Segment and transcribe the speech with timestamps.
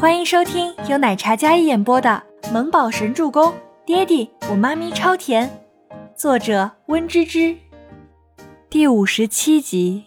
[0.00, 3.50] 欢迎收听由奶茶嘉一演播的《萌宝神助攻》，
[3.84, 5.50] 爹地我妈咪超甜，
[6.14, 7.56] 作者温芝芝。
[8.70, 10.04] 第五十七集。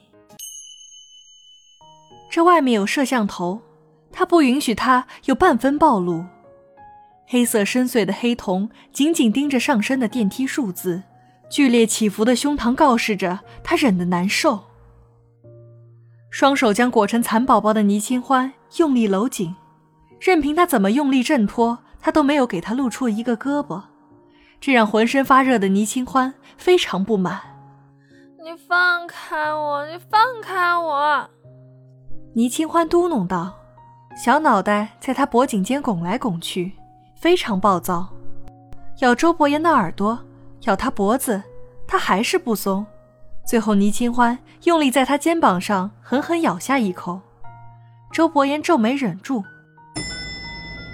[2.31, 3.59] 这外面有摄像头，
[4.13, 6.23] 他不允许他有半分暴露。
[7.28, 11.03] 黑色深邃的黑瞳紧紧盯着上升的电梯数字，
[11.49, 14.62] 剧烈起伏的胸膛告示着他忍得难受。
[16.30, 19.53] 双手将裹成蚕宝宝的倪清欢用力搂紧。
[20.22, 23.81] 任凭他怎么用力挣脱，他都没有给他露出一个胳膊，
[24.59, 27.41] 这让浑身发热的倪清欢非常不满。
[28.44, 29.84] 你放开我！
[29.88, 31.27] 你放开我！
[32.35, 33.52] 倪清欢嘟哝道，
[34.16, 36.72] 小脑袋在他脖颈间拱来拱去，
[37.16, 38.08] 非常暴躁，
[38.99, 40.19] 咬周伯言的耳朵，
[40.66, 41.41] 咬他脖子，
[41.88, 42.85] 他还是不松。
[43.44, 47.19] 最后，倪清欢用力在他肩膀上狠狠咬下一口，
[48.11, 49.44] 周伯言皱眉忍住。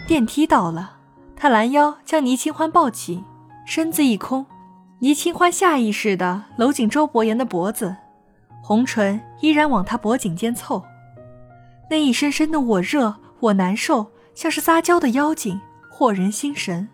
[0.08, 0.94] 电梯到了，
[1.36, 3.26] 他拦腰将倪清欢抱起，
[3.66, 4.46] 身子一空，
[5.00, 7.94] 倪清欢下意识地搂紧周伯言的脖子，
[8.64, 10.82] 红唇依然往他脖颈间凑，
[11.90, 15.60] 那一声声的“我热，我难受”，像是撒娇的妖精，
[15.92, 16.88] 惑人心神。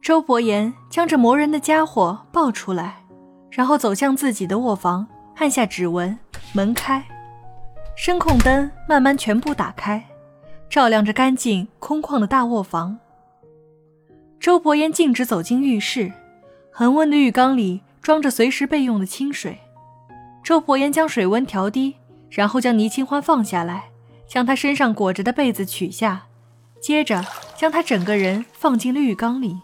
[0.00, 3.04] 周伯言将这磨人的家伙抱出来，
[3.50, 6.18] 然后走向自己的卧房，按下指纹，
[6.54, 7.04] 门开，
[7.94, 10.02] 声控灯慢慢全部打开。
[10.70, 12.96] 照亮着干净空旷的大卧房。
[14.38, 16.12] 周伯言径直走进浴室，
[16.70, 19.58] 恒温的浴缸里装着随时备用的清水。
[20.44, 21.96] 周伯言将水温调低，
[22.30, 23.90] 然后将倪清欢放下来，
[24.28, 26.26] 将他身上裹着的被子取下，
[26.80, 27.26] 接着
[27.56, 29.58] 将他整个人放进了浴缸里。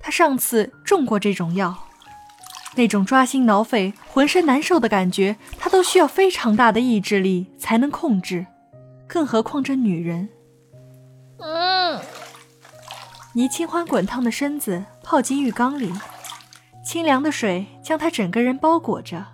[0.00, 1.76] 他上次中过这种药，
[2.74, 8.46] 那种抓心挠肺、浑身难受的感觉，他都需要非常大的意志力才能控制。
[9.12, 10.28] 更何况这女人，
[11.38, 12.00] 嗯，
[13.32, 15.92] 倪清欢滚烫的身子泡进浴缸里，
[16.84, 19.26] 清凉的水将她整个人包裹着，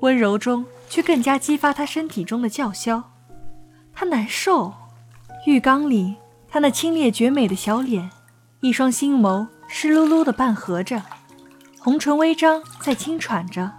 [0.00, 3.02] 温柔中却更加激发她身体中的叫嚣。
[3.94, 4.74] 她难受。
[5.46, 6.16] 浴缸里，
[6.46, 8.10] 她那清冽绝美的小脸，
[8.60, 11.02] 一双星眸湿漉漉的半合着，
[11.78, 13.72] 红唇微张在轻喘着，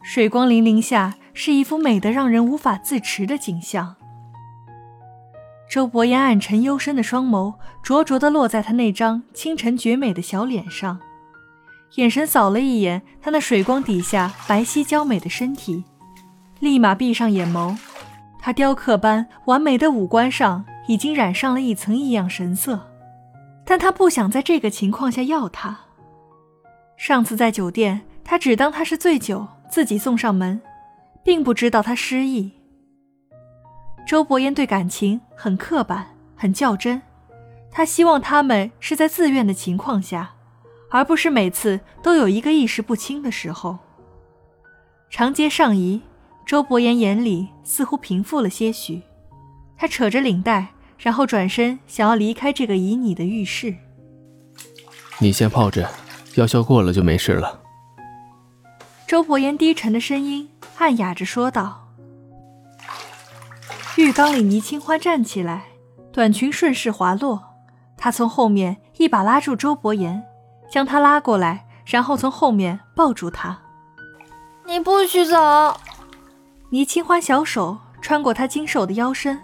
[0.00, 3.96] 水光粼粼下是一幅美得让人无法自持的景象。
[5.68, 10.98] 周伯言暗沉幽深的双眸灼灼地落在他那张清晨绝美的小脸上，
[11.96, 15.84] 眼神扫了一眼他那水光底下白皙娇美的身体，
[16.60, 17.76] 立马闭上眼眸。
[18.40, 22.80] 他雕刻般完美的五官上已经染上了一层异样神色，
[23.66, 25.78] 但他不想在这个情况下要他。
[26.96, 30.60] 上次在酒店，他只当他是醉酒，自己送上门，
[31.22, 32.52] 并不知道他失忆。
[34.08, 37.02] 周伯言对感情很刻板，很较真。
[37.70, 40.30] 他希望他们是在自愿的情况下，
[40.88, 43.78] 而不是每次都有一个意识不清的时候。
[45.10, 46.00] 长街上移，
[46.46, 49.02] 周伯言眼里似乎平复了些许。
[49.76, 53.74] 他扯着领带，然后转身想要离开这个旖旎的浴室。
[55.18, 55.86] 你先泡着，
[56.36, 57.60] 药效过了就没事了。
[59.06, 60.48] 周伯言低沉的声音
[60.78, 61.87] 暗哑着说道。
[63.98, 65.64] 浴缸里，倪清欢站起来，
[66.12, 67.42] 短裙顺势滑落。
[67.96, 70.22] 她从后面一把拉住周伯言，
[70.70, 73.58] 将他拉过来，然后从后面抱住他。
[74.64, 75.76] 你不许走！
[76.70, 79.36] 倪清欢小手穿过他精瘦的腰身，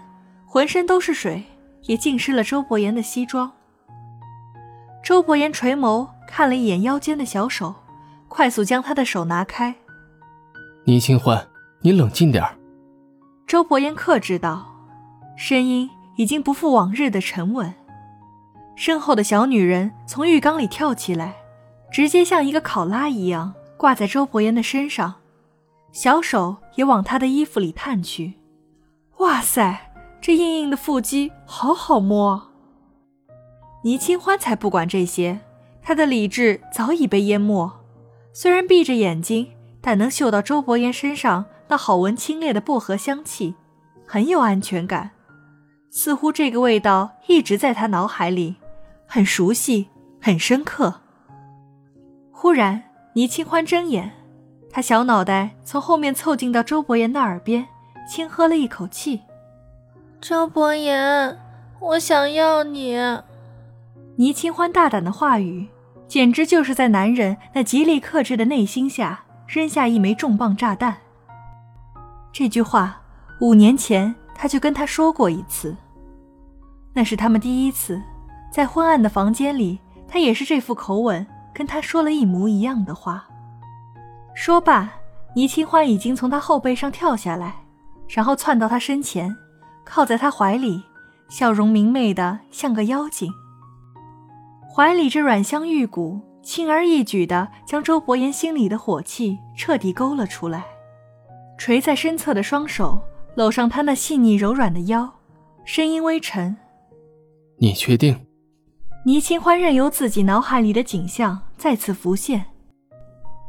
[0.45, 1.43] 浑身都是水，
[1.81, 3.51] 也浸湿了周伯言的西装。
[5.03, 7.75] 周伯言垂眸看了一眼腰间的小手，
[8.29, 9.75] 快速将他的手拿开。
[10.85, 11.45] 倪清欢，
[11.81, 12.55] 你冷静点儿。
[13.55, 14.65] 周伯言克制道，
[15.37, 17.73] 声音已经不复往日的沉稳。
[18.75, 21.37] 身后的小女人从浴缸里跳起来，
[21.89, 25.13] 直接像一个考拉一样挂在周伯言的身上，
[25.93, 28.33] 小手也往他的衣服里探去。
[29.19, 29.89] 哇塞，
[30.19, 32.51] 这硬硬的腹肌好好摸。
[33.85, 35.39] 倪清欢才不管这些，
[35.81, 37.71] 他的理智早已被淹没。
[38.33, 39.47] 虽然闭着眼睛，
[39.85, 41.45] 但能嗅到周伯言身上。
[41.67, 43.55] 那好闻清冽的薄荷香气，
[44.05, 45.11] 很有安全感，
[45.89, 48.57] 似乎这个味道一直在他脑海里，
[49.07, 49.89] 很熟悉，
[50.21, 51.01] 很深刻。
[52.31, 52.83] 忽然，
[53.13, 54.11] 倪清欢睁眼，
[54.69, 57.65] 他小脑袋从后面凑近到周伯言的耳边，
[58.07, 59.21] 轻喝了一口气
[60.21, 61.39] ：“周伯言，
[61.79, 62.95] 我想要你。”
[64.17, 65.67] 倪清欢大胆的话语，
[66.07, 70.97] 简直就是在男人那极力克制的内心下扔下一枚重磅炸弹。
[72.31, 73.01] 这句话，
[73.39, 75.75] 五年前他就跟他说过一次。
[76.93, 78.01] 那是他们第一次
[78.51, 83.27] 在昏暗的房间里，他也是这副口吻跟他说了一模一样的话。
[84.33, 84.91] 说罢，
[85.35, 87.55] 倪清欢已经从他后背上跳下来，
[88.07, 89.35] 然后窜到他身前，
[89.85, 90.83] 靠在他怀里，
[91.29, 93.31] 笑容明媚的像个妖精。
[94.73, 100.63] 怀里这软香玉骨，轻而易举的将周伯言心里的火气彻底勾了出来。
[101.57, 103.01] 垂在身侧的双手
[103.35, 105.11] 搂上他那细腻柔软的腰，
[105.65, 106.55] 声音微沉
[107.57, 108.27] ：“你确定？”
[109.05, 112.45] 倪清欢任由自己脑海里的景象再次浮现。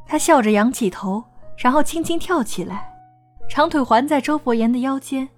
[0.06, 1.22] 他笑着仰起头，
[1.58, 2.90] 然后轻轻跳起来，
[3.48, 5.28] 长腿环在周伯言的腰间，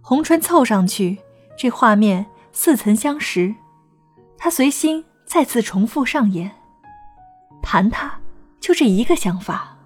[0.00, 1.18] 红唇凑上去，
[1.58, 3.54] 这画面似曾相识。
[4.38, 6.52] 他随心再次重复上演，
[7.64, 8.20] 盘他，
[8.60, 9.76] 就这一个想法。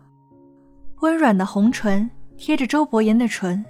[1.00, 3.64] 温软的红唇贴着周伯言的唇，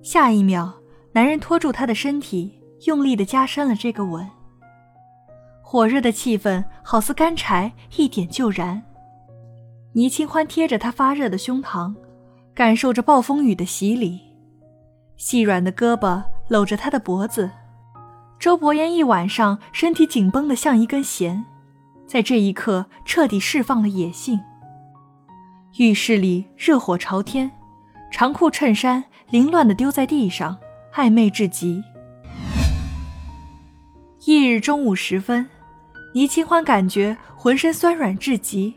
[0.00, 0.72] 下一秒，
[1.12, 4.26] 男人拖住她的身体，用力地加深了这个吻。
[5.60, 8.80] 火热的气氛好似干柴，一点就燃。
[9.94, 11.94] 倪清欢贴着他发热的胸膛，
[12.54, 14.20] 感受着暴风雨的洗礼，
[15.16, 17.50] 细软的胳膊搂着他的脖子。
[18.38, 21.44] 周伯言一晚上身体紧绷得像一根弦，
[22.12, 24.38] 在这一刻彻底释放了野性。
[25.78, 27.50] 浴室里热火朝天，
[28.10, 30.58] 长裤衬衫凌乱地丢在地上，
[30.92, 31.82] 暧昧至极。
[34.26, 35.48] 翌日中午时分，
[36.12, 38.74] 倪清欢感觉浑身酸软至极。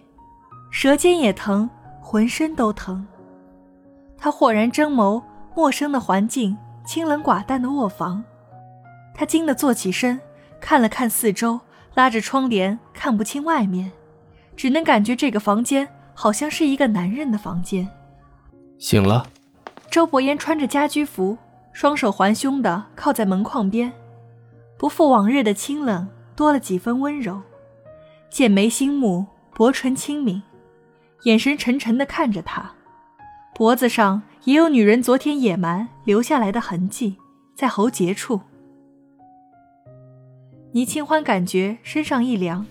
[0.71, 3.05] 舌尖也疼，浑身都疼。
[4.17, 5.21] 他豁然睁眸，
[5.53, 8.23] 陌生的环境，清冷寡淡的卧房。
[9.13, 10.17] 他惊得坐起身，
[10.61, 11.59] 看了看四周，
[11.95, 13.91] 拉着窗帘看不清外面，
[14.55, 17.87] 只能感觉这个房间好像是一个男人的房间。
[18.77, 19.25] 醒了。
[19.89, 21.37] 周伯言穿着家居服，
[21.71, 23.93] 双手环胸的靠在门框边，
[24.77, 26.05] 不复往日的清冷，
[26.35, 27.41] 多了几分温柔，
[28.29, 30.41] 剑眉星目，薄唇轻抿。
[31.23, 32.73] 眼神沉沉的看着他，
[33.55, 37.15] 脖子上也有女人昨天野蛮留下来的痕迹，
[37.55, 38.41] 在喉结处。
[40.75, 42.65] 倪清欢感觉身上一凉，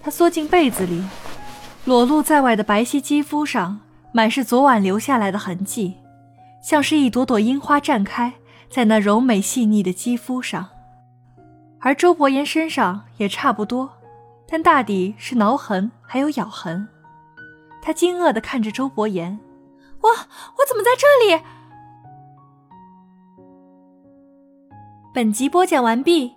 [0.00, 1.04] 她缩进被子里，
[1.84, 3.80] 裸露在外的白皙肌肤上
[4.12, 5.98] 满是昨晚留下来的痕迹，
[6.62, 8.32] 像是一朵朵樱花绽开
[8.70, 10.70] 在那柔美细腻的肌肤上。
[11.80, 13.90] 而周伯言身上也差不多，
[14.48, 16.88] 但大抵是挠痕还有咬痕。
[17.82, 19.38] 他惊愕地看着周伯言
[20.00, 21.42] ：“我我怎么在这里？”
[25.12, 26.36] 本集播讲完毕，